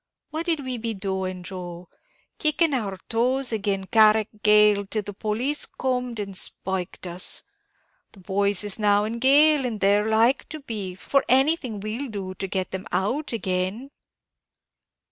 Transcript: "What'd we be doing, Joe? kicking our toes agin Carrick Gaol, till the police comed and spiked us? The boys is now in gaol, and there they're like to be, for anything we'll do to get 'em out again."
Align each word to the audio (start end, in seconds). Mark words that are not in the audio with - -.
"What'd 0.31 0.61
we 0.61 0.79
be 0.79 0.95
doing, 0.95 1.43
Joe? 1.43 1.87
kicking 2.39 2.73
our 2.73 2.97
toes 3.07 3.53
agin 3.53 3.85
Carrick 3.85 4.29
Gaol, 4.41 4.87
till 4.87 5.03
the 5.03 5.13
police 5.13 5.67
comed 5.67 6.17
and 6.19 6.35
spiked 6.35 7.05
us? 7.05 7.43
The 8.13 8.19
boys 8.21 8.63
is 8.63 8.79
now 8.79 9.03
in 9.03 9.19
gaol, 9.19 9.63
and 9.63 9.79
there 9.79 10.01
they're 10.01 10.09
like 10.11 10.49
to 10.49 10.59
be, 10.59 10.95
for 10.95 11.23
anything 11.29 11.79
we'll 11.81 12.09
do 12.09 12.33
to 12.33 12.47
get 12.47 12.73
'em 12.73 12.87
out 12.91 13.31
again." 13.31 13.91